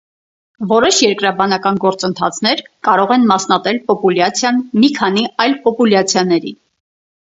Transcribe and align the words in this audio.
Որոշ 0.69 1.01
երկրաբանական 1.03 1.77
գործընթացներ 1.83 2.65
կարող 2.89 3.15
են 3.19 3.29
մասնատել 3.35 3.83
պոպուլյացիան 3.93 4.61
մի 4.83 4.95
քանի 5.01 5.31
այլ 5.47 5.59
պոպուլյացիաների։ 5.67 6.61